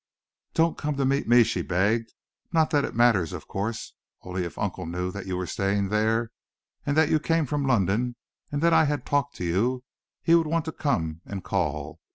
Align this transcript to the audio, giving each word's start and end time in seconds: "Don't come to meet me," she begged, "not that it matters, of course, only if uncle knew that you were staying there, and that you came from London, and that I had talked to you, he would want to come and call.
"Don't 0.55 0.79
come 0.79 0.95
to 0.97 1.05
meet 1.05 1.27
me," 1.27 1.43
she 1.43 1.61
begged, 1.61 2.13
"not 2.51 2.71
that 2.71 2.83
it 2.83 2.95
matters, 2.95 3.33
of 3.33 3.47
course, 3.47 3.93
only 4.23 4.45
if 4.45 4.57
uncle 4.57 4.87
knew 4.87 5.11
that 5.11 5.27
you 5.27 5.37
were 5.37 5.45
staying 5.45 5.89
there, 5.89 6.31
and 6.87 6.97
that 6.97 7.09
you 7.11 7.19
came 7.19 7.45
from 7.45 7.67
London, 7.67 8.15
and 8.51 8.63
that 8.63 8.73
I 8.73 8.85
had 8.85 9.05
talked 9.05 9.35
to 9.35 9.45
you, 9.45 9.83
he 10.23 10.33
would 10.33 10.47
want 10.47 10.65
to 10.65 10.71
come 10.71 11.21
and 11.23 11.43
call. 11.43 11.99